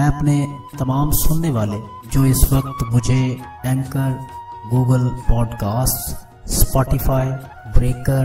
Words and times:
मैं 0.00 0.08
अपने 0.08 0.46
तमाम 0.78 1.10
सुनने 1.10 1.50
वाले 1.50 1.76
जो 2.12 2.24
इस 2.24 2.52
वक्त 2.52 2.92
मुझे 2.92 3.40
Anchor 3.66 4.26
Google 4.70 5.08
podcast 5.08 6.16
Spotify 6.50 7.26
Breaker 7.78 8.24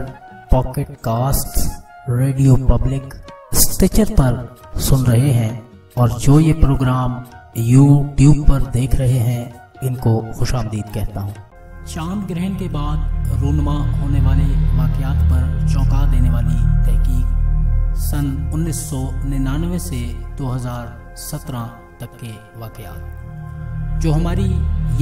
Pocket 0.52 0.90
Cast 0.90 1.72
RadioPublic 2.56 3.14
Stitcher 3.54 4.06
पर 4.06 4.56
सुन 4.80 5.06
रहे 5.06 5.32
हैं 5.32 5.64
और 5.98 6.10
जो 6.10 6.40
ये 6.40 6.54
प्रोग्राम 6.54 7.24
यूट्यूब 7.58 8.48
पर 8.48 8.62
देख 8.62 8.96
रहे 8.96 9.20
हैं, 9.20 9.56
इनको 9.84 10.34
खुश 10.40 10.52
कहता 10.56 11.22
हूँ। 11.22 11.34
चाँद 11.86 12.28
ग्रहण 12.28 12.50
के 12.50 12.68
बाद 12.68 13.28
रूनमा 13.40 14.00
होने 14.00 14.22
वाले 14.22 14.78
वाकयात 14.78 15.18
पर 15.18 15.68
चौंका 15.74 16.12
देने 16.12 16.30
वाली 16.30 16.56
तहकीक 16.56 17.26
सन 17.98 18.52
1999 18.54 19.80
से 19.80 20.26
2017 21.16 21.68
तक 22.00 22.18
के 22.24 22.60
वाकयात। 22.60 24.02
जो 24.02 24.12
हमारी 24.12 24.46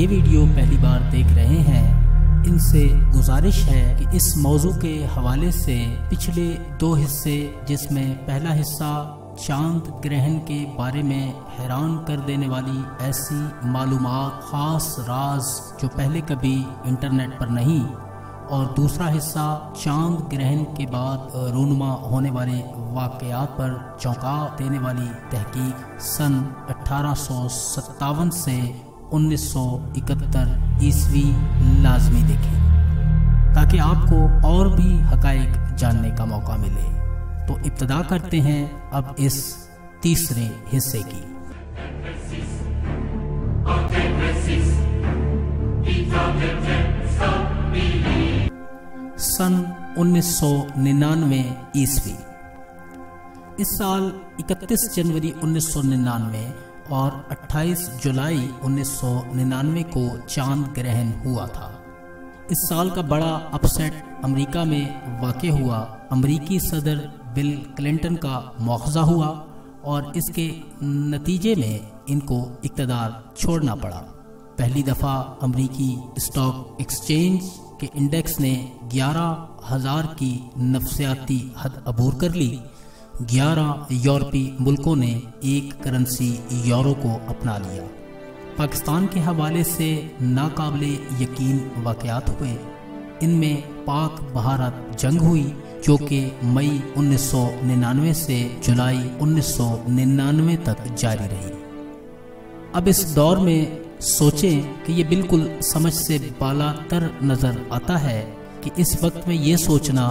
ये 0.01 0.07
वीडियो 0.07 0.45
पहली 0.45 0.77
बार 0.77 0.99
देख 1.11 1.25
रहे 1.25 1.57
हैं, 1.59 2.03
इनसे 2.45 2.89
गुजारिश 3.11 3.63
है 3.63 3.83
कि 3.95 4.17
इस 4.17 4.37
मौजू 4.37 4.73
के 4.73 5.05
हवाले 5.05 5.51
से 5.51 5.75
पिछले 6.09 6.47
दो 6.79 6.93
हिस्से, 6.93 7.61
जिसमें 7.67 8.25
पहला 8.25 8.53
हिस्सा 8.53 9.19
चाँद 9.47 10.01
ग्रहण 10.01 10.37
के 10.37 10.65
बारे 10.77 11.03
में 11.03 11.33
हैरान 11.57 11.97
कर 11.97 12.17
देने 12.17 12.47
वाली 12.47 13.05
ऐसी 13.05 13.67
मालूम 13.67 14.05
खास 14.41 14.95
राज 14.99 15.41
जो 15.81 15.87
पहले 15.87 16.21
कभी 16.21 16.55
इंटरनेट 16.87 17.39
पर 17.39 17.49
नहीं 17.49 17.81
और 18.51 18.73
दूसरा 18.75 19.07
हिस्सा 19.07 19.73
चाँद 19.83 20.15
ग्रहण 20.33 20.63
के 20.63 20.85
बाद 20.85 21.19
रूनमा 21.53 21.91
होने 21.91 22.31
वाले 22.31 22.57
वाकयात 22.93 23.49
पर 23.49 23.97
चौंका 24.01 24.55
देने 24.57 24.79
वाली 24.79 25.07
तहकीक 25.31 25.75
सन 26.01 26.33
अठारह 26.69 27.13
से 27.13 28.57
1971 29.13 30.83
ईस्वी 30.83 31.25
लाजमी 31.83 32.21
देखें, 32.23 32.57
ताकि 33.55 33.77
आपको 33.77 34.47
और 34.47 34.69
भी 34.75 34.89
हकाइक 34.99 35.75
जानने 35.75 36.11
का 36.11 36.25
मौका 36.25 36.55
मिले। 36.57 36.87
तो 37.47 37.59
इब्तदा 37.65 38.01
करते 38.01 38.39
हैं 38.39 38.91
अब 38.91 39.15
इस 39.19 39.69
तीसरे 40.03 40.47
हिस्से 40.71 41.01
की। 41.03 41.21
सन 49.23 49.53
1999 49.97 51.43
ईस्वी। 51.77 52.15
इस 53.59 53.67
साल 53.67 54.13
31 54.39 54.95
जनवरी 54.95 55.33
1999 55.43 56.45
और 56.91 57.27
28 57.31 57.89
जुलाई 58.03 58.49
1999 58.63 59.83
को 59.83 60.17
चाँद 60.27 60.73
ग्रहण 60.79 61.11
हुआ 61.25 61.47
था। 61.47 61.69
इस 62.51 62.57
साल 62.57 62.89
का 62.89 63.01
बड़ा 63.01 63.31
अपसेट 63.53 63.93
अमेरिका 64.23 64.63
में 64.63 64.85
वाक़ 65.21 65.45
हुआ। 65.47 65.77
अमरीकी 66.11 66.59
सदर 66.59 66.95
बिल 67.35 67.55
क्लिंटन 67.77 68.15
का 68.15 68.55
मुआवजा 68.59 69.01
हुआ 69.01 69.27
और 69.85 70.13
इसके 70.15 70.51
नतीजे 70.83 71.55
में 71.55 71.91
इनको 72.09 72.61
इकतदार 72.65 73.33
छोड़ना 73.37 73.75
पड़ा। 73.75 73.97
पहली 74.59 74.83
दफ़ा 74.83 75.39
अमरीकी 75.43 76.03
स्टॉक 76.19 76.77
एक्सचेंज 76.81 77.41
के 77.83 77.99
इंडेक्स 77.99 78.39
ने 78.39 78.71
ग्यारह 78.83 79.47
हज़ार 79.69 80.05
की 80.05 80.51
नफसियाती 80.57 81.53
हद 81.57 81.83
अबूर 81.87 82.15
कर 82.15 82.33
ली। 82.33 82.59
ग्यारह 83.21 83.87
यूरोपीय 83.91 84.57
मुल्कों 84.61 84.95
ने 84.95 85.21
एक 85.45 85.73
करेंसी 85.83 86.39
यूरो 86.65 86.93
को 86.93 87.13
अपना 87.29 87.57
लिया। 87.57 87.83
पाकिस्तान 88.57 89.07
के 89.07 89.19
हवाले 89.19 89.63
से 89.63 90.15
नाकाबले 90.21 90.89
यकीन 91.21 91.71
वाकयात 91.77 92.29
हुए। 92.29 92.57
इनमें 93.23 93.61
पाक 93.61 94.11
भारत 94.11 94.97
जंग 94.99 95.21
हुई, 95.21 95.53
जो 95.85 95.97
कि 95.97 96.31
मई 96.43 96.83
1999 96.97 98.13
से 98.13 98.61
जुलाई 98.63 99.11
1999 99.21 100.57
तक 100.57 100.95
जारी 100.95 101.27
रही। 101.27 101.51
अब 102.75 102.87
इस 102.87 103.05
दौर 103.15 103.39
में 103.39 103.82
सोचें 104.03 104.83
कि 104.83 104.93
ये 104.93 105.03
बिल्कुल 105.03 105.59
समझ 105.61 105.93
से 105.93 106.17
बाला 106.41 106.71
तर 106.71 107.19
नज़र 107.23 107.69
आता 107.71 107.97
है 107.97 108.21
कि 108.63 108.71
इस 108.81 109.03
वक्त 109.03 109.27
में 109.27 109.35
ये 109.35 109.57
सोचना 109.57 110.07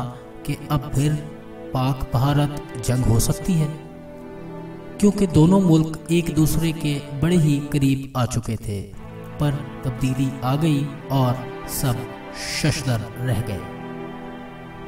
कि 0.47 0.56
अब 0.70 0.91
फिर 0.94 1.12
पाक 1.75 2.10
भारत 2.14 2.62
जंग 2.86 3.04
हो 3.04 3.20
सकती 3.20 3.53
है। 3.53 3.66
क्योंकि 5.00 5.26
दोनों 5.26 5.60
मुल्क 5.60 6.06
एक 6.10 6.34
दूसरे 6.34 6.72
के 6.72 6.94
बड़े 7.20 7.36
ही 7.36 7.58
करीब 7.72 8.12
आ 8.16 8.26
चुके 8.26 8.56
थे, 8.56 8.80
पर 9.41 9.82
तब्दीली 9.84 10.30
आ 10.44 10.56
गई 10.56 10.86
और 11.12 11.47
सब 11.69 11.97
शशदर 12.62 13.00
रह 13.19 13.41
गए। 13.41 13.60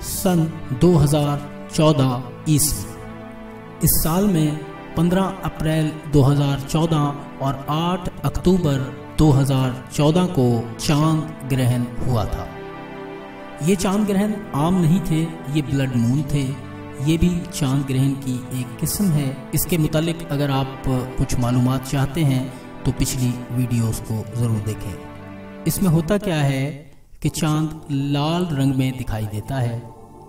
सन 0.00 0.52
2014 0.80 2.22
ईस्वी। 2.48 2.94
इस 3.84 3.90
साल 3.90 4.26
में 4.26 4.74
15 4.96 5.40
अप्रैल 5.44 5.92
2014 6.12 7.14
और 7.44 7.64
8 7.70 8.08
अक्टूबर 8.24 8.80
2014 9.18 10.26
को 10.36 10.46
चाँद 10.78 11.48
ग्रहण 11.48 11.84
हुआ 12.06 12.24
था। 12.24 12.48
ये 13.62 13.76
चाँद 13.76 14.06
ग्रहण 14.06 14.34
आम 14.56 14.80
नहीं 14.80 15.00
थे, 15.00 15.22
ये 15.54 15.62
ब्लड 15.62 15.96
मून 15.96 16.22
थे। 16.32 16.42
ये 17.02 17.16
भी 17.18 17.30
चाँद 17.52 17.84
ग्रहण 17.86 18.10
की 18.20 18.34
एक 18.60 18.76
किस्म 18.80 19.04
है। 19.10 19.36
इसके 19.54 19.78
मुतालिक 19.78 20.28
अगर 20.30 20.50
आप 20.50 20.82
कुछ 20.88 21.38
मालूम 21.38 21.76
चाहते 21.78 22.20
हैं 22.22 22.44
तो 22.84 22.92
पिछली 22.92 23.32
वीडियोस 23.52 24.00
को 24.00 24.24
ज़रूर 24.36 24.58
देखें। 24.66 25.64
इसमें 25.66 25.88
होता 25.90 26.18
क्या 26.18 26.36
है 26.36 26.66
कि 27.22 27.28
चाँद 27.30 27.80
लाल 27.90 28.46
रंग 28.52 28.74
में 28.74 28.96
दिखाई 28.98 29.26
देता 29.26 29.56
है। 29.56 29.82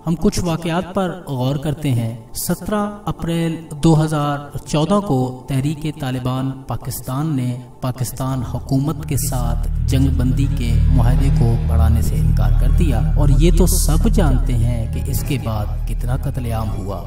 हम 0.05 0.15
कुछ 0.15 0.39
वाकयात 0.39 0.85
पर 0.85 1.09
गौर 1.27 1.57
करते 1.57 1.89
हैं। 1.89 2.33
17 2.33 2.81
अप्रैल 3.07 3.53
2014 3.83 4.99
को 4.99 5.45
तहरीक 5.49 6.01
तालिबान 6.01 6.51
पाकिस्तान 6.69 7.35
ने 7.35 7.47
पाकिस्तान 7.83 8.43
हुकूमत 8.43 9.05
के 9.09 9.17
साथ 9.17 9.69
जंग 9.87 10.09
बंदी 10.09 10.45
के 10.45 10.71
माहदे 10.95 11.29
को 11.29 11.47
बढ़ाने 11.67 12.03
से 12.03 12.15
इनकार 12.15 12.51
कर 12.59 12.71
दिया। 12.71 12.99
और 13.19 13.31
ये 13.31 13.51
तो 13.51 13.67
सब 13.67 14.07
जानते 14.09 14.53
हैं 14.53 14.93
कि 14.93 15.11
इसके 15.11 15.37
बाद 15.37 15.87
कितना 15.87 16.17
कतलेआम 16.17 16.69
हुआ। 16.69 16.99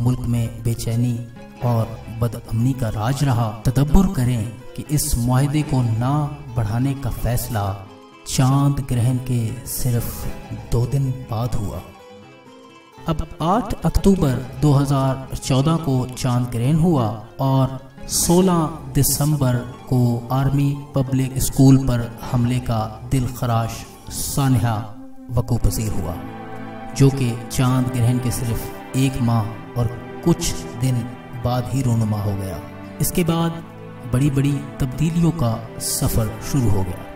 मुल्क 0.00 0.20
में 0.20 0.62
बेचैनी 0.62 1.18
और 1.64 1.98
बदअमनी 2.20 2.72
का 2.72 2.88
राज 2.88 3.24
रहा। 3.24 3.50
तदब्बर 3.66 4.12
करें 4.14 4.48
कि 4.76 4.84
इस 4.90 5.18
माहदे 5.18 5.62
को 5.62 5.82
ना 5.82 6.14
बढ़ाने 6.56 6.94
का 6.94 7.10
फैसला 7.10 7.66
चाँद 8.28 8.80
ग्रहण 8.88 9.16
के 9.30 9.46
सिर्फ़ 9.66 10.26
दो 10.72 10.86
दिन 10.86 11.10
बाद 11.30 11.54
हुआ। 11.54 11.82
अब 13.08 13.38
8 13.42 13.74
अक्टूबर 13.84 14.32
2014 14.62 15.76
को 15.76 16.06
चाँद 16.06 16.48
ग्रहण 16.50 16.74
हुआ 16.76 17.06
और 17.40 17.70
16 18.08 18.66
दिसंबर 18.94 19.56
को 19.88 20.28
आर्मी 20.32 20.76
पब्लिक 20.94 21.38
स्कूल 21.38 21.78
पर 21.78 22.18
हमले 22.32 22.58
का 22.60 23.08
दिल 23.10 23.28
खराश 23.28 23.70
सानहा 24.10 24.76
वकू 25.30 25.56
पसीर 25.56 25.92
हुआ, 25.92 26.14
जो 26.96 27.10
कि 27.10 27.32
चाँद 27.52 27.86
ग्रहण 27.86 28.18
के 28.18 28.30
सिर्फ़ 28.30 28.98
एक 28.98 29.20
माह 29.22 29.78
और 29.80 29.86
कुछ 30.24 30.52
दिन 30.80 30.94
बाद 31.44 31.70
ही 31.72 31.82
रोनुमा 31.82 32.22
हो 32.22 32.34
गया। 32.34 32.60
इसके 33.00 33.24
बाद 33.24 33.62
बड़ी 34.12 34.30
बड़ी 34.30 34.52
तब्दीलियों 34.80 35.30
का 35.30 35.68
सफ़र 35.78 36.40
शुरू 36.52 36.70
हो 36.70 36.82
गया। 36.82 37.07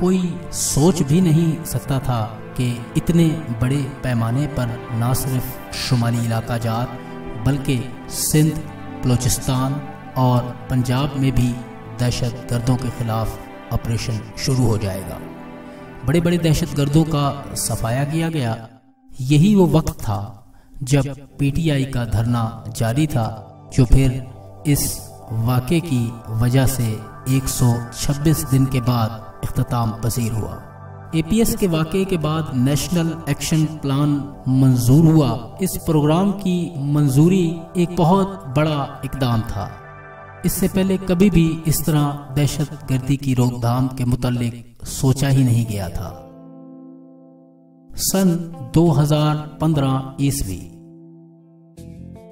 कोई 0.00 0.40
सोच 0.52 1.02
भी 1.02 1.20
नहीं 1.20 1.64
सकता 1.64 1.98
था 1.98 2.20
कि 2.56 2.86
इतने 2.96 3.24
बड़े 3.60 3.76
पैमाने 3.76 4.46
पर 4.46 4.68
न 4.92 5.12
सिर्फ़ 5.14 5.74
शुमाली 5.74 6.24
इलाका 6.24 6.58
जात, 6.58 6.98
बल्कि 7.46 7.78
सिंध, 8.10 8.52
बलोचिस्तान 9.04 9.74
और 10.16 10.42
पंजाब 10.70 11.14
में 11.16 11.32
भी 11.32 11.52
दहशत 12.00 12.46
गर्दों 12.50 12.76
के 12.76 12.90
खिलाफ 12.90 13.38
ऑपरेशन 13.72 14.20
शुरू 14.38 14.66
हो 14.66 14.78
जाएगा। 14.78 15.18
बड़े 16.06 16.20
बड़े 16.20 16.38
दहशत 16.38 16.74
गर्दों 16.76 17.04
का 17.04 17.54
सफाया 17.54 18.04
किया 18.04 18.28
गया। 18.28 18.68
यही 19.20 19.54
वो 19.54 19.66
वक्त 19.66 19.92
था 20.00 20.52
जब 20.82 21.16
पीटीआई 21.38 21.84
का 21.84 22.04
धरना 22.04 22.64
जारी 22.76 23.06
था, 23.06 23.26
जो 23.74 23.84
फिर 23.84 24.26
इस 24.66 25.08
वाक़े 25.32 25.80
की 25.80 26.12
वजह 26.28 26.66
से 26.66 27.00
126 27.28 28.44
दिन 28.50 28.66
के 28.66 28.80
बाद 28.80 29.29
अख्ताम 29.44 29.90
पसीर 30.04 30.32
हुआ। 30.32 30.62
एपीएस 31.14 31.56
के 31.56 31.66
वाक़े 31.66 32.04
के 32.04 32.16
बाद 32.16 32.52
नेशनल 32.54 33.16
एक्शन 33.28 33.64
प्लान 33.64 34.34
मंजूर 34.48 35.04
हुआ। 35.04 35.58
इस 35.62 35.76
प्रोग्राम 35.76 36.32
की 36.32 36.72
मंजूरी 36.92 37.60
एक 37.76 37.96
बहुत 37.96 38.44
बड़ा 38.56 39.02
इकदाम 39.04 39.40
था। 39.40 39.76
इससे 40.46 40.68
पहले 40.68 40.96
कभी 40.96 41.30
भी 41.30 41.62
इस 41.66 41.86
तरह 41.86 42.28
दहशत 42.36 42.86
गर्दी 42.88 43.16
की 43.16 43.34
रोकथाम 43.34 43.88
के 43.88 44.04
मुतालिक 44.04 44.78
सोचा 44.84 45.28
ही 45.28 45.44
नहीं 45.44 45.66
गया 45.66 45.88
था। 45.88 46.26
सन 47.92 48.52
2015 48.74 50.16
ईस्वी। 50.20 50.79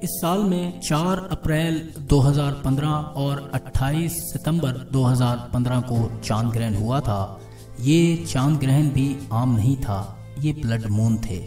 इस 0.05 0.11
साल 0.11 0.39
में 0.39 0.81
4 0.81 1.19
अप्रैल 1.31 1.95
2015 2.13 2.85
और 3.17 3.51
28 3.55 4.09
सितंबर 4.09 4.77
2015 4.93 5.81
को 5.81 6.21
चाँद 6.25 6.53
ग्रहण 6.53 6.75
हुआ 6.75 7.01
था। 7.01 7.41
ये 7.81 8.27
चाँद 8.29 8.59
ग्रहण 8.59 8.89
भी 8.89 9.29
आम 9.33 9.57
नहीं 9.57 9.77
था, 9.77 10.19
ये 10.39 10.53
ब्लड 10.53 10.87
मून 10.87 11.17
थे। 11.17 11.39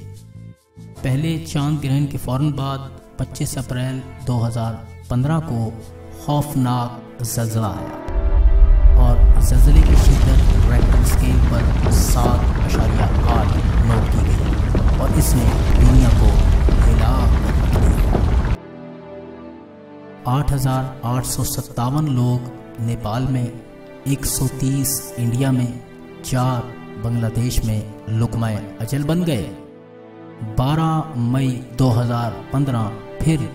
पहले 1.03 1.37
चाँद 1.39 1.79
ग्रहण 1.79 2.05
के 2.05 2.17
फ़ौरन 2.17 2.51
बाद 2.51 2.91
25 3.19 3.57
अप्रैल 3.57 4.01
2015 4.27 5.39
को 5.39 5.73
खौफनाक 6.25 7.17
जल्जला 7.21 7.67
आया 7.67 7.95
और 8.99 9.41
जल्जले 9.41 9.81
आठ 20.51 20.55
हज़ार 20.55 21.01
आठ 21.05 21.25
सौ 21.25 21.43
सत्तावन 21.43 22.07
लोग 22.07 22.47
नेपाल 22.85 23.27
में 23.31 23.51
130 24.07 24.91
इंडिया 25.19 25.51
में, 25.51 25.79
चार 26.25 26.63
बांग्लादेश 27.03 27.59
में 27.65 28.17
लुकमाए 28.19 28.57
अजल 28.81 29.03
बन 29.03 29.23
गए। 29.23 29.45
12 30.59 31.15
मई 31.31 31.47
2015 31.77 32.91
फिर 33.21 33.47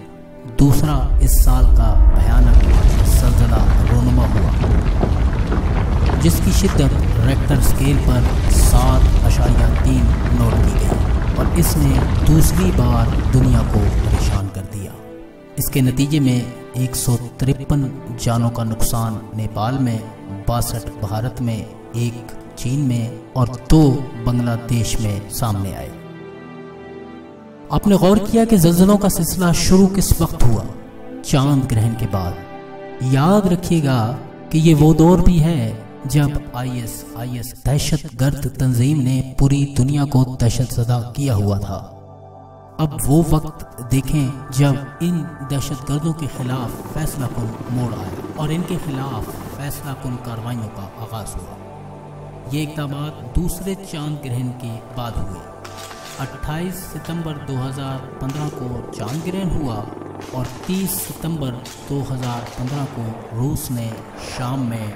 दूसरा 0.58 0.96
इस 1.22 1.38
साल 1.44 1.64
का 1.76 1.92
भयानक 2.14 2.64
सलजला 3.10 3.62
रोनुमा 3.92 4.26
हुआ, 4.34 4.50
जिसकी 6.20 6.52
शिद्दत 6.52 6.98
रेक्टर 7.26 7.62
स्केल 7.70 7.96
पर 8.08 8.34
सात 8.56 9.24
अशारिया 9.24 9.68
तीन 9.82 10.04
नोट 10.38 10.60
की 10.64 10.78
गई 10.80 11.34
और 11.34 11.58
इसने 11.60 11.96
दूसरी 12.26 12.70
बार 12.74 13.16
दुनिया 13.32 13.62
को 13.72 13.88
परेशान 14.04 14.48
कर 14.54 14.70
दिया। 14.74 14.92
इसके 15.58 15.80
नतीजे 15.82 16.20
में 16.20 16.55
एक 16.76 16.96
सौ 16.96 17.16
तिरपन 17.16 17.92
जानों 18.22 18.50
का 18.50 18.64
नुकसान 18.64 19.20
नेपाल 19.36 19.74
में, 19.74 19.98
बासठ 20.48 20.88
भारत 20.88 21.36
में, 21.40 21.66
एक 21.96 22.26
चीन 22.58 22.80
में 22.80 23.20
और 23.36 23.48
दो 23.70 23.90
बांग्लादेश 24.26 25.00
में 25.00 25.30
सामने 25.30 25.74
आए। 25.74 25.90
आपने 27.72 27.96
गौर 27.96 28.18
किया 28.18 28.44
कि 28.44 28.56
जल्जलों 28.56 28.96
का 28.96 29.08
सिलसिला 29.08 29.52
शुरू 29.52 29.86
किस 29.86 30.20
वक्त 30.20 30.42
हुआ? 30.42 30.64
चाँद 31.24 31.64
ग्रहण 31.64 31.92
के 31.92 32.06
बाद। 32.06 32.36
याद 33.02 33.46
रखिएगा 33.46 34.18
कि 34.52 34.58
ये 34.58 34.74
वो 34.74 34.94
दौर 34.94 35.20
भी 35.20 35.38
है 35.38 35.86
जब 36.06 36.52
आईएस 36.56 37.06
आईएस 37.16 37.62
दहशत 37.66 38.14
गर्द 38.14 38.46
तंजीम 38.60 38.98
ने 38.98 39.34
पूरी 39.38 39.74
दुनिया 39.76 40.04
को 40.04 40.36
दहशत 40.40 40.68
किया 41.16 41.34
हुआ 41.34 41.58
था। 41.58 41.95
अब 42.80 42.96
वो 43.02 43.22
वक्त 43.22 43.60
देखें 43.90 44.50
जब 44.52 44.98
इन 45.02 45.18
दहशत 45.50 45.84
गर्दों 45.88 46.12
के 46.12 46.26
खिलाफ 46.26 46.70
फैसला 46.94 47.26
कन 47.26 47.46
मोड़ 47.72 47.92
आया 47.94 48.42
और 48.42 48.52
इनके 48.52 48.76
खिलाफ 48.76 49.30
फैसला 49.56 49.92
कन 49.92 50.16
कार्रवाइयों 50.16 50.68
का 50.68 50.82
आगाज़ 51.04 51.32
हुआ। 51.36 52.50
ये 52.52 52.62
इकदाम 52.62 52.92
दूसरे 53.34 53.74
चाँद 53.74 54.20
ग्रहण 54.22 54.48
के 54.64 54.74
बाद 54.96 55.16
हुए। 55.16 55.40
28 56.20 56.84
सितंबर 56.92 57.40
2015 57.46 58.50
को 58.58 58.68
चाँद 58.92 59.24
ग्रहण 59.24 59.56
हुआ 59.56 59.78
और 60.34 60.46
30 60.66 61.00
सितंबर 61.00 61.58
2015 61.88 62.86
को 62.92 63.08
रूस 63.38 63.70
ने 63.70 63.90
शाम 64.28 64.68
में 64.68 64.94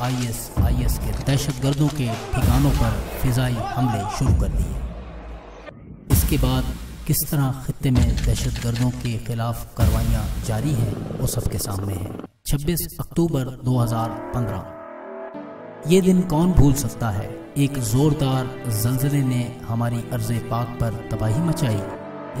आईएस 0.00 0.50
आईएस 0.62 0.98
के 0.98 1.18
दहशत 1.24 1.62
गर्दों 1.62 1.88
के 1.88 2.08
ठिकानों 2.34 2.70
पर 2.70 2.98
फिजाई 3.20 3.60
हमले 3.74 4.08
शुरू 4.18 4.40
कर 4.40 4.58
दिए। 4.58 4.74
इसके 6.10 6.36
बाद 6.38 6.64
किस 7.06 7.30
तरह 7.30 7.64
खत्े 7.66 7.90
में 7.90 8.16
दहशत 8.16 8.64
गर्दों 8.64 8.90
के 8.90 9.18
खिलाफ 9.18 9.76
कार्रवाइयाँ 9.76 10.24
जारी 10.46 10.70
हैं, 10.70 11.18
वो 11.18 11.26
सबके 11.26 11.58
सामने 11.58 11.94
है। 11.94 12.10
26 12.46 12.80
अक्टूबर 13.00 13.44
2015 13.44 15.92
ये 15.92 16.00
दिन 16.00 16.22
कौन 16.22 16.52
भूल 16.52 16.72
सकता 16.72 17.10
है? 17.10 17.52
एक 17.58 17.78
ज़ोरदार 17.78 18.64
जल्जले 18.82 19.22
ने 19.22 19.56
हमारी 19.68 19.96
अर्ज़ 19.96 20.32
पाक 20.32 20.78
पर 20.80 21.08
तबाही 21.12 21.34
मचाई। 21.34 21.80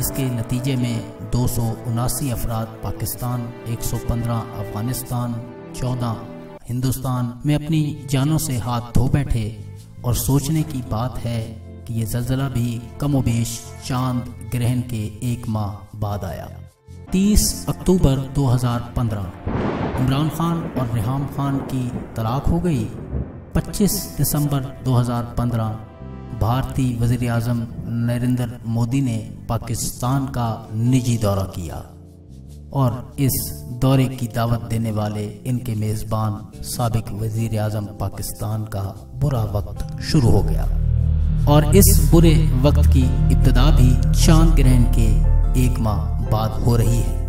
इसके 0.00 0.24
नतीजे 0.24 0.76
में 0.76 1.18
दो 1.22 1.46
अफराद 2.30 2.66
पाकिस्तान 2.66 3.52
115 3.68 4.34
अफ़गानिस्तान 4.34 5.42
14 5.76 6.16
हिंदुस्तान 6.68 7.42
में 7.46 7.54
अपनी 7.54 8.06
जानों 8.10 8.38
से 8.38 8.58
हाथ 8.58 8.80
धो 8.80 9.08
बैठे। 9.08 9.64
और 10.04 10.14
सोचने 10.14 10.62
की 10.62 10.78
बात 10.78 11.18
है 11.18 11.65
कि 11.86 11.94
ये 11.94 12.06
जल्जला 12.06 12.48
भी 12.48 12.80
कमोबेश 13.00 13.58
चाँद 13.86 14.34
ग्रहण 14.52 14.80
के 14.90 15.02
एक 15.32 15.48
माह 15.48 15.98
बाद 15.98 16.24
आया। 16.24 16.48
30 17.12 17.44
अक्टूबर 17.68 18.18
2015 18.34 19.26
इमरान 20.00 20.28
खान 20.28 20.62
और 20.80 20.94
रिहाम 20.94 21.26
खान 21.26 21.58
की 21.72 21.88
तलाक 22.16 22.46
हो 22.46 22.60
गई। 22.60 22.84
25 23.54 23.92
दिसंबर 24.18 24.64
2015 24.84 25.76
भारतीय 26.40 26.96
वज़ीर 26.98 27.30
अजम 27.32 27.66
नरेंद्र 28.06 28.58
मोदी 28.66 29.00
ने 29.00 29.16
पाकिस्तान 29.48 30.26
का 30.28 30.48
निजी 30.72 31.16
दौरा 31.18 31.44
किया 31.54 31.76
और 32.72 33.16
इस 33.20 33.36
दौरे 33.80 34.06
की 34.08 34.26
दावत 34.26 34.60
देने 34.70 34.92
वाले 34.92 35.24
इनके 35.46 35.74
मेज़बान 35.74 36.62
सबक 36.62 37.12
वज़ीर 37.12 37.58
अजम 37.60 37.86
पाकिस्तान 38.00 38.64
का 38.74 38.82
बुरा 39.14 39.42
वक्त 39.52 40.00
शुरू 40.02 40.30
हो 40.30 40.42
गया। 40.42 40.66
और 41.48 41.76
इस 41.76 42.08
बुरे 42.10 42.34
वक्त 42.62 42.86
की 42.92 43.02
इब्तदा 43.32 43.64
भी 43.70 43.90
चाँद 44.24 44.54
ग्रहण 44.54 44.84
के 44.94 45.06
एक 45.64 45.78
माह 45.78 46.30
बाद 46.30 46.50
हो 46.62 46.76
रही 46.76 46.96
है। 46.96 47.24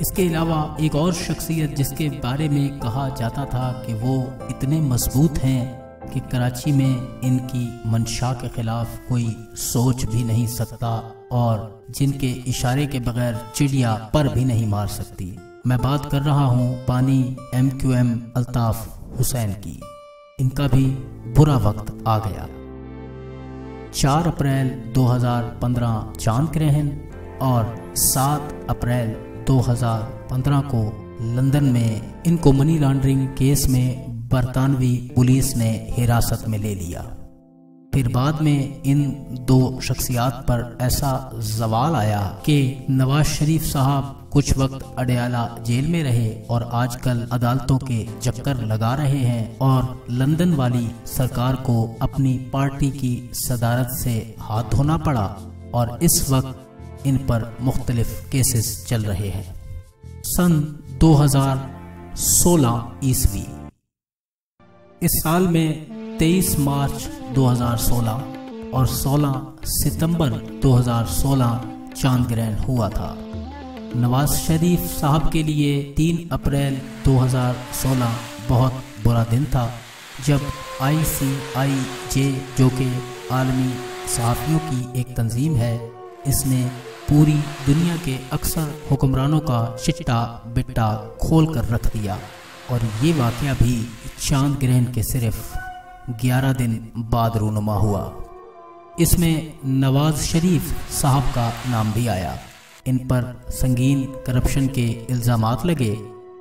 इसके 0.00 0.28
अलावा 0.28 0.76
एक 0.80 0.94
और 0.94 1.12
शख्सियत 1.12 1.76
जिसके 1.76 2.08
बारे 2.08 2.48
में 2.48 2.78
कहा 2.78 3.08
जाता 3.08 3.44
था 3.44 3.70
कि 3.86 3.94
वो 3.94 4.16
इतने 4.50 4.80
मज़बूत 4.80 5.38
हैं 5.38 5.82
कि 6.12 6.20
कराची 6.20 6.72
में 6.72 7.20
इनकी 7.24 7.82
मंशा 7.86 8.32
के 8.32 8.48
खिलाफ 8.48 8.98
कोई 9.08 9.36
सोच 9.56 10.04
भी 10.04 10.24
नहीं 10.24 10.46
सकता 10.46 11.12
और 11.32 11.84
जिनके 11.90 12.30
इशारे 12.46 12.86
के 12.86 13.00
बगैर 13.00 13.38
चिड़िया 13.54 13.94
पर 14.14 14.28
भी 14.28 14.44
नहीं 14.44 14.66
मार 14.66 14.86
सकती। 14.86 15.36
मैं 15.66 15.78
बात 15.78 16.10
कर 16.10 16.22
रहा 16.22 16.44
हूँ 16.44 16.84
पानी 16.86 17.36
M 17.54 17.70
Q 17.70 17.92
M 17.92 18.20
Altaf 18.36 18.88
Hussain 19.18 19.52
की। 19.52 19.80
इनका 20.40 20.66
भी 20.66 20.84
बुरा 21.36 21.56
वक्त 21.56 22.04
आ 22.08 22.18
गया। 22.18 22.46
4 23.94 24.26
अप्रैल 24.26 24.68
2015 24.92 26.16
चाँद 26.20 26.50
ग्रहण 26.52 26.88
और 27.42 27.94
7 27.96 28.52
अप्रैल 28.70 29.14
2015 29.50 30.62
को 30.74 30.82
लंदन 31.36 31.64
में 31.64 32.22
इनको 32.26 32.52
मनी 32.52 32.78
लॉन्ड्रिंग 32.78 33.28
केस 33.28 33.66
में 33.68 34.28
बरतानवी 34.28 35.12
पुलिस 35.16 35.56
ने 35.56 35.70
हिरासत 35.90 36.48
में 36.48 36.58
ले 36.58 36.74
लिया। 36.74 37.02
फिर 37.94 38.08
बाद 38.08 38.42
में 38.42 38.82
इन 38.82 39.26
दो 39.40 39.80
शख्सियात 39.80 40.32
पर 40.32 40.78
ऐसा 40.80 41.30
जवाल 41.34 41.94
आया 41.94 42.42
कि 42.46 42.86
नवाज़ 42.90 43.26
शरीफ 43.26 43.62
साहब 43.62 44.30
कुछ 44.32 44.56
वक्त 44.58 44.94
अडयाला 44.98 45.56
जेल 45.60 45.88
में 45.88 46.02
रहे 46.02 46.42
और 46.50 46.70
आजकल 46.72 47.28
अदालतों 47.32 47.78
के 47.78 48.20
चक्कर 48.20 48.56
लगा 48.56 48.94
रहे 48.94 49.18
हैं 49.18 49.58
और 49.58 50.04
लंदन 50.10 50.52
वाली 50.54 50.90
सरकार 51.06 51.56
को 51.56 51.96
अपनी 52.02 52.38
पार्टी 52.52 52.90
की 52.90 53.30
सदारत 53.32 53.88
से 54.04 54.36
हाथ 54.40 54.64
धोना 54.64 54.96
पड़ा 54.96 55.36
और 55.74 55.98
इस 56.02 56.30
वक्त 56.30 56.58
इन 57.06 57.16
पर 57.16 57.56
मुख्तलिफ़ 57.60 58.30
केसेस 58.30 58.86
चल 58.88 59.04
रहे 59.04 59.28
हैं। 59.28 59.54
सन 60.24 60.78
2016 61.00 62.92
ईस्वी। 63.04 63.46
इस 65.02 65.10
साल 65.24 65.48
में 65.48 66.01
23 66.18 66.58
मार्च 66.58 67.08
2016 67.34 68.08
और 68.74 68.86
16 68.86 69.34
सितंबर 69.64 70.30
2016 70.62 71.60
चाँद 72.02 72.26
ग्रहण 72.28 72.54
हुआ 72.58 72.88
था। 72.88 73.16
नवाज़ 73.96 74.30
शरीफ 74.30 74.80
साहब 74.80 75.30
के 75.30 75.42
लिए 75.42 75.94
3 75.94 76.28
अप्रैल 76.32 76.80
2016 77.04 78.12
बहुत 78.48 78.72
बुरा 79.04 79.24
दिन 79.24 79.44
था, 79.44 79.70
जब 80.26 80.40
आई 80.82 81.04
सी 81.04 81.38
आई 81.56 81.76
जे, 82.12 82.42
जो 82.58 82.68
कि 82.68 82.90
आलमी 83.32 83.72
सहाफ़ियों 84.08 84.58
की 84.58 85.00
एक 85.00 85.16
तंजीम 85.16 85.56
है, 85.56 85.90
इसने 86.26 86.64
पूरी 87.08 87.34
दुनिया 87.66 87.96
के 87.96 88.18
अक्सर 88.32 88.74
हुक्मरानों 88.90 89.40
का 89.40 89.76
चिट्टा 89.84 90.22
बिट्टा 90.54 91.16
खोल 91.22 91.54
कर 91.54 91.64
रख 91.64 91.96
दिया। 91.96 92.18
और 92.70 92.80
ये 93.02 93.12
वाक़ 93.12 93.62
भी 93.64 93.88
चाँद 94.28 94.58
ग्रहण 94.58 94.84
के 94.84 95.02
सिर्फ़ 95.02 95.61
11 96.10 96.52
दिन 96.52 96.92
बाद 96.98 97.36
रूनुमा 97.36 97.74
हुआ। 97.74 98.12
इसमें 99.00 99.60
नवाज़ 99.66 100.16
शरीफ 100.16 100.90
साहब 100.92 101.22
का 101.22 101.48
नाम 101.70 101.92
भी 101.92 102.06
आया। 102.06 102.38
इन 102.86 102.98
पर 102.98 103.46
संगीन 103.50 104.04
करप्शन 104.26 104.66
के 104.66 104.86
इल्ज़ाम 105.10 105.44
लगे 105.66 105.94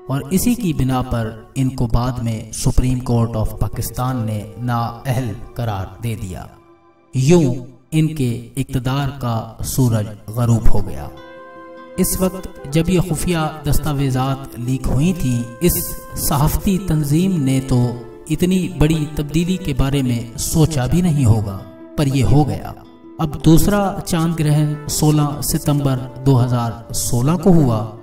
और 0.10 0.30
इसी 0.34 0.56
की 0.56 0.74
बिना 0.74 1.02
पर 1.02 1.54
इनको 1.58 1.88
बाद 1.88 2.24
में 2.24 2.52
सुप्रीम 2.52 3.00
कोर्ट 3.00 3.36
ऑफ़ 3.36 3.54
पाकिस्तान 3.56 4.26
ने 4.26 4.56
नाअहल 4.60 5.36
करार 5.58 5.98
दे 6.02 6.16
दिया। 6.16 6.50
यूँ 7.16 7.68
इनके 7.94 8.30
इकतदार 8.58 9.10
का 9.10 9.58
सूरज 9.66 10.08
गरूब 10.38 10.68
हो 10.68 10.82
गया। 10.82 11.10
इस 12.00 12.18
वक्त 12.22 12.54
जब 12.68 12.90
ये 12.90 13.00
खुफिया 13.00 13.62
दस्तावेजात 13.66 14.52
लीक 14.60 14.86
हुई 14.86 15.14
थी, 15.14 15.46
इस 15.64 15.74
सहाफती 16.30 16.78
तंजीम 16.78 17.40
ने 17.40 17.60
तो 17.60 17.80
इतनी 18.32 18.70
बड़ी 18.78 19.06
तब्दीली 19.18 19.58
के 19.58 19.74
बारे 19.74 20.02
में 20.02 20.38
सोचा 20.38 20.88
भी 20.88 21.02
नहीं 21.02 21.26
होगा, 21.26 21.56
पर 21.98 22.08
यह 22.08 22.30
हो 22.30 22.44
गया। 22.46 22.74
अब 23.22 23.42
दूसरा 23.46 24.00
चाँद 24.08 24.36
ग्रहण 24.36 24.88
16 24.88 25.42
सितंबर 25.42 26.24
2016 26.26 27.36
को 27.36 27.52
हुआ। 27.52 27.98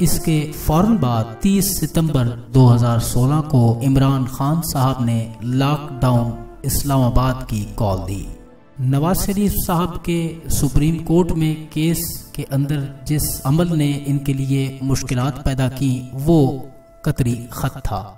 इसके 0.00 0.52
फ़ौरन 0.52 0.98
बाद 0.98 1.36
30 1.42 1.80
सितंबर 1.80 2.24
2016 2.52 3.40
को 3.40 3.80
इमरान 3.82 4.24
खान 4.24 4.60
साहब 4.60 5.06
ने 5.06 5.36
लॉकडाउन 5.44 6.60
इस्लामाबाद 6.64 7.46
की 7.50 7.64
कॉल 7.64 7.98
दी। 7.98 8.26
नवाज़ 8.80 9.18
शरीफ 9.18 9.52
साहब 9.52 10.02
के 10.10 10.50
सुप्रीम 10.50 10.96
कोर्ट 10.96 11.32
में 11.32 11.68
केस 11.68 12.30
के 12.36 12.42
अंदर 12.42 13.04
जिस 13.06 13.40
अमल 13.40 13.68
ने 13.68 13.92
इनके 13.92 14.34
लिए 14.34 14.78
मुश्किलात 14.82 15.44
पैदा 15.44 15.68
की, 15.68 16.10
वो 16.14 16.68
कतरी 17.04 17.48
खत 17.52 17.70
था। 17.70 18.17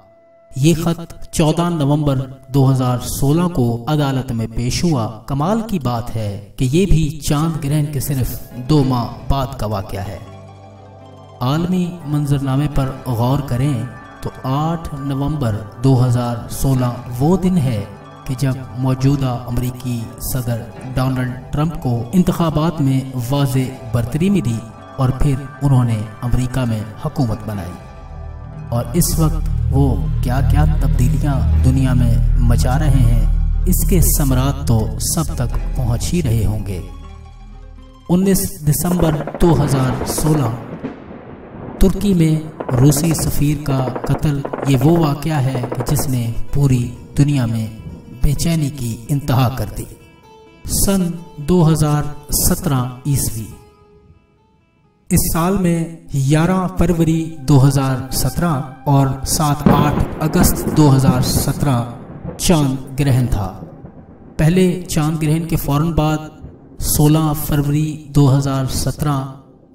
ये 0.50 0.72
खत 0.74 1.30
14 1.34 1.68
नवंबर 1.70 2.18
2016 2.50 3.48
को 3.48 3.64
अदालत 3.88 4.32
में 4.32 4.46
पेश 4.48 4.82
हुआ। 4.84 5.06
कमाल 5.28 5.60
की 5.62 5.78
बात 5.78 6.10
है 6.10 6.30
कि 6.58 6.64
ये 6.64 6.84
भी 6.86 7.08
चाँद 7.18 7.60
ग्रहण 7.60 7.84
के 7.92 8.00
सिर्फ़ 8.00 8.58
दो 8.58 8.82
माह 8.84 9.04
बाद 9.28 9.56
का 9.60 9.66
वाक़ 9.66 9.94
है। 9.96 10.18
आलमी 11.42 11.84
मंजरनामे 12.06 12.66
पर 12.68 12.86
गौर 13.08 13.40
करें 13.40 13.86
तो 14.22 14.32
8 14.46 14.88
नवंबर 14.94 15.56
2016 15.82 16.96
वो 17.18 17.36
दिन 17.36 17.58
है 17.58 17.80
कि 18.28 18.34
जब 18.34 18.66
मौजूदा 18.78 19.30
अमरीकी 19.48 19.98
सदर 20.22 20.66
डोनाल्ड 20.96 21.32
ट्रंप 21.52 21.76
को 21.76 21.94
इंतबात 22.14 22.80
में 22.80 23.12
वाज 23.30 23.56
बरतरी 23.94 24.30
मिली 24.30 24.58
और 25.00 25.18
फिर 25.22 25.48
उन्होंने 25.64 26.04
अमरीका 26.22 26.64
में 26.64 26.80
हुकूमत 27.04 27.46
बनाई। 27.46 27.72
और 28.72 28.92
इस 28.96 29.14
वक्त 29.18 29.48
वो 29.72 29.88
क्या 30.22 30.40
क्या 30.50 30.64
तब्दीलियाँ 30.80 31.62
दुनिया 31.64 31.94
में 31.94 32.48
मचा 32.48 32.76
रहे 32.76 33.02
हैं, 33.02 33.66
इसके 33.66 34.00
समरात 34.02 34.64
तो 34.68 34.78
सब 35.04 35.34
तक 35.36 35.56
पहुँच 35.76 36.04
ही 36.04 36.20
रहे 36.20 36.44
होंगे। 36.44 36.82
19 38.10 38.40
दिसंबर 38.64 39.16
2016 39.42 40.56
तुर्की 41.80 42.14
में 42.14 42.50
रूसी 42.72 43.12
सफ़ीर 43.14 43.56
का 43.68 43.78
कत्ल, 44.08 44.42
ये 44.68 44.76
वो 44.76 44.96
वाक़ 44.96 45.28
है 45.28 45.62
जिसने 45.80 46.26
पूरी 46.54 46.82
दुनिया 47.16 47.46
में 47.46 47.66
बेचैनी 48.22 48.70
की 48.72 48.92
इंतहा 49.10 49.48
कर 49.48 49.70
दी। 49.70 49.86
सन 50.74 51.12
2017 51.48 53.02
ईस्वी 53.08 53.48
इस 55.12 55.20
साल 55.24 55.56
में 55.58 56.08
11 56.14 56.66
फरवरी 56.78 57.20
2017 57.42 58.88
और 58.88 59.08
7-8 59.26 60.20
अगस्त 60.22 60.62
2017 60.76 62.36
चाँद 62.40 62.96
ग्रहण 63.00 63.26
था। 63.26 63.46
पहले 64.38 64.66
चाँद 64.82 65.18
ग्रहण 65.18 65.46
के 65.46 65.56
फ़ौरन 65.56 65.92
बाद 65.94 66.30
16 66.88 67.32
फरवरी 67.40 67.82
2017 68.18 69.18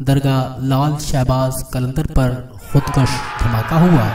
दरगाह 0.02 0.64
लाल 0.66 0.96
शहबाज 0.98 1.64
कलंदर 1.74 2.08
पर 2.12 2.32
खुदकश 2.72 3.18
धमाका 3.42 3.80
हुआ, 3.80 4.08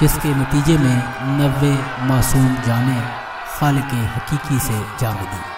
जिसके 0.00 0.34
नतीजे 0.34 0.78
में 0.78 0.96
नब्बे 1.40 1.74
मासूम 2.08 2.54
जाने 2.66 3.00
खाल 3.56 3.80
के 3.90 4.04
हकीकी 4.14 4.58
से 4.58 4.78
जा 5.00 5.10
मिली। 5.10 5.51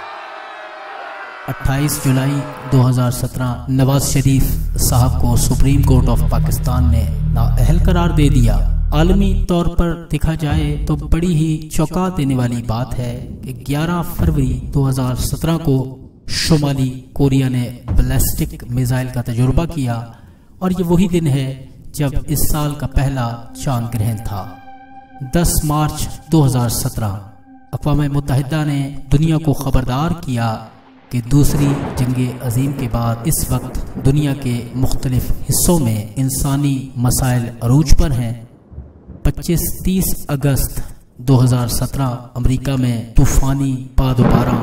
28 1.48 2.04
जुलाई 2.04 2.36
2017 2.72 3.66
नवाज़ 3.70 4.02
शरीफ 4.02 4.76
साहब 4.80 5.20
को 5.22 5.36
सुप्रीम 5.36 5.82
कोर्ट 5.82 6.08
ऑफ़ 6.08 6.22
पाकिस्तान 6.30 6.88
ने 6.90 7.02
नाअहल 7.34 7.80
करार 7.80 8.12
दे 8.12 8.28
दिया। 8.28 8.54
आलमी 8.94 9.28
तौर 9.48 9.68
पर 9.68 9.92
देखा 10.10 10.34
जाए 10.34 10.70
तो 10.86 10.96
बड़ी 10.96 11.34
ही 11.34 11.68
चौंका 11.68 12.08
देने 12.08 12.34
वाली 12.34 12.62
बात 12.62 12.94
है 12.94 13.12
कि 13.44 13.52
11 13.64 14.02
फरवरी 14.14 14.72
2017 14.76 15.58
को 15.58 15.76
शुमाली 16.30 16.88
कोरिया 17.14 17.48
ने 17.48 17.64
बैलिस्टिक 17.90 18.64
मिसाइल 18.70 19.10
का 19.10 19.22
तजुर्बा 19.22 19.64
किया 19.66 20.00
और 20.62 20.72
ये 20.72 20.82
वही 20.82 21.08
दिन 21.08 21.26
है 21.26 21.48
जब 21.94 22.24
इस 22.28 22.48
साल 22.48 22.72
का 22.72 22.86
पहला 22.86 23.30
चाँद 23.64 23.90
ग्रहण 23.96 24.16
था। 24.16 24.42
10 25.36 25.60
मार्च 25.64 26.08
2017 26.30 27.18
अकवा 27.74 27.94
मुतहदा 27.94 28.64
ने 28.64 28.80
दुनिया 29.10 29.38
को 29.38 29.52
ख़बरदार 29.52 30.12
किया 30.24 30.70
कि 31.14 31.21
दूसरी 31.21 31.66
जंग 31.99 32.40
अजीम 32.42 32.73
के 32.73 32.87
बाद 32.88 33.26
इस 33.28 33.37
वक्त 33.50 33.76
दुनिया 34.04 34.33
के 34.35 34.54
मुख्तलिफ़ 34.76 35.30
हिस्सों 35.40 35.78
में 35.78 36.14
इंसानी 36.14 36.92
मसाइल 36.99 37.42
अरूज 37.62 37.92
पर 37.94 38.12
हैं। 38.12 38.33
25-30 39.25 40.26
अगस्त 40.30 40.83
2017 41.21 42.33
अमेरिका 42.37 42.76
में 42.76 43.14
तूफ़ानी 43.14 43.73
पादोबारा 43.99 44.56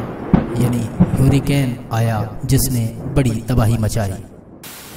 यानी 0.62 0.84
ह्यूरिकेन 1.16 1.76
आया, 1.92 2.20
जिसने 2.46 2.86
बड़ी 3.16 3.36
तबाही 3.42 3.78
मचाई। 3.78 4.14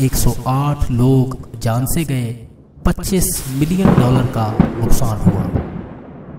108 0.00 0.90
लोग 0.90 1.38
जान 1.60 1.86
से 1.86 2.04
गए 2.04 2.32
25 2.86 3.44
मिलियन 3.50 3.94
डॉलर 3.94 4.26
का 4.36 4.48
नुकसान 4.80 5.18
हुआ। 5.20 5.73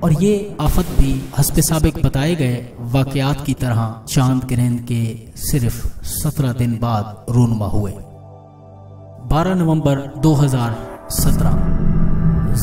और 0.05 0.13
ये 0.23 0.55
आफत 0.61 0.85
भी 0.99 1.11
हसब 1.37 1.59
सबक 1.59 1.95
बताए 2.03 2.33
गए 2.35 2.55
वाकयात 2.93 3.39
की 3.45 3.53
तरह 3.53 3.79
चाँद 4.09 4.43
ग्रहण 4.43 4.75
के 4.89 4.97
सिर्फ़ 5.41 5.77
सत्रह 6.07 6.51
दिन 6.53 6.73
बाद 6.81 7.25
रूनमा 7.29 7.67
हुए। 7.67 7.91
12 9.31 9.55
नवंबर 9.55 10.01
2017 10.23 11.55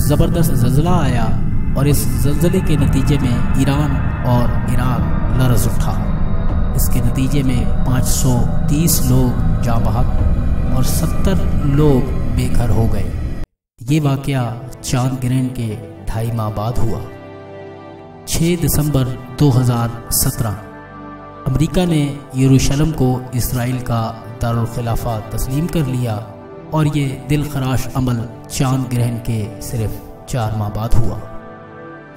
ज़बरदस्त 0.03 0.53
जल्जला 0.53 0.93
आया 1.01 1.25
और 1.79 1.89
इस 1.89 2.05
जल्जले 2.23 2.61
के 2.61 2.77
नतीजे 2.77 3.19
में 3.19 3.63
ईरान 3.63 3.97
और 4.27 4.45
इराक 4.73 5.41
लरज 5.41 5.67
उठा। 5.67 5.95
इसके 6.77 7.01
नतीजे 7.01 7.43
में 7.43 7.61
530 7.87 9.01
लोग 9.11 9.63
जा 9.63 9.79
बहक 9.79 10.77
और 10.77 10.85
70 10.85 11.43
लोग 11.81 12.13
बेघर 12.37 12.71
हो 12.71 12.87
गए। 12.87 13.11
ये 13.79 14.01
वाक़ 14.01 14.31
चाँद 14.83 15.19
ग्रहण 15.21 15.47
के 15.59 15.69
ढाई 16.07 16.31
माह 16.31 16.51
बाद 16.51 16.79
हुआ। 16.79 17.03
6 18.43 18.57
दिसंबर 18.61 19.09
2017 19.41 20.55
अमेरिका 21.47 21.85
ने 21.85 21.99
यरूशलेम 22.37 22.91
को 22.93 23.09
इसराइल 23.35 23.81
का 23.81 23.99
दारुलखिलाफा 24.43 25.19
तस्लीम 25.31 25.67
कर 25.67 25.87
लिया 25.87 26.15
और 26.75 26.89
ये 26.97 27.05
दिल 27.29 27.45
खराश 27.51 27.87
अमल 27.97 28.19
चाँद 28.49 28.89
ग्रहण 28.91 29.19
के 29.29 29.37
सिर्फ़ 29.63 29.93
चार 30.27 30.57
माह 30.57 30.69
बाद 30.69 30.95
हुआ। 30.95 31.19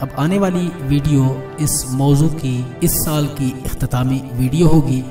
अब 0.02 0.16
आने 0.20 0.40
वाली 0.40 0.66
वीडियो 0.84 1.26
इस 1.62 1.76
मौजू 1.92 2.30
की, 2.36 2.56
इस 2.84 2.96
साल 3.00 3.28
की 3.40 3.52
अख्तामी 3.66 4.18
वीडियो 4.34 4.68
होगी। 4.68 5.04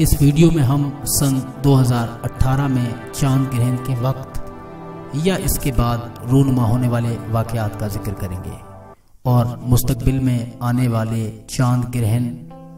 इस 0.00 0.16
वीडियो 0.20 0.50
में 0.50 0.62
हम 0.62 0.84
सन 1.06 1.40
2018 1.64 2.68
में 2.68 3.10
चाँद 3.12 3.48
ग्रहण 3.48 3.76
के 3.88 3.94
वक्त 4.02 5.18
या 5.26 5.36
इसके 5.48 5.72
बाद 5.72 6.22
रूनमा 6.30 6.66
होने 6.66 6.88
वाले 6.88 7.16
वाक़ात 7.30 7.80
का 7.80 7.88
ज़िक्र 7.88 8.12
करेंगे। 8.12 8.63
और 9.24 9.58
मुस्तबिल 9.62 10.18
में 10.20 10.58
आने 10.62 10.88
वाले 10.88 11.28
चाँद 11.50 11.84
ग्रहण 11.84 12.24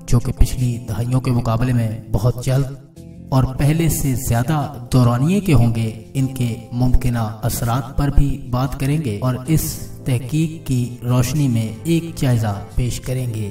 जो 0.06 0.18
कि 0.18 0.32
पिछली 0.32 0.78
दहाइयों 0.78 1.20
के 1.20 1.30
मुकाबले 1.30 1.72
में 1.72 2.12
बहुत 2.12 2.44
जल्द 2.44 3.30
और 3.32 3.46
पहले 3.56 3.88
से 3.88 4.12
ज़्यादा 4.14 4.88
दौरानिए 4.92 5.40
के 5.40 5.52
होंगे, 5.52 5.86
इनके 6.16 6.56
मुमकिन 6.72 7.16
असरात 7.16 7.94
पर 7.98 8.10
भी 8.10 8.28
बात 8.50 8.74
करेंगे 8.74 9.18
और 9.18 9.44
इस 9.48 9.74
तहकीक 10.06 10.62
की 10.62 11.00
रोशनी 11.04 11.48
में 11.48 11.84
एक 11.84 12.14
जायजा 12.14 12.52
पेश 12.76 12.98
करेंगे 12.98 13.48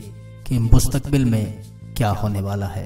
कि 0.47 0.59
मुस्तबिल 0.59 1.25
में 1.25 1.61
क्या 1.97 2.09
होने 2.09 2.41
वाला 2.41 2.67
है। 2.67 2.85